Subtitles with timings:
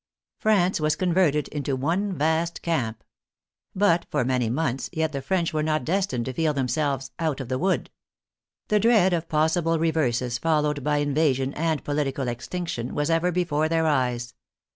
[0.39, 3.03] France was converted into one vast camp.
[3.75, 7.39] But for many months yet the French were not destined to feel them selves" out
[7.39, 7.91] of the wood."
[8.69, 13.69] The dread of possible re verses followed by invasion and political extinction was ever before
[13.69, 14.33] their eyes.